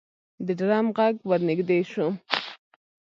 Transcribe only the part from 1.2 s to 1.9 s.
ورنږدې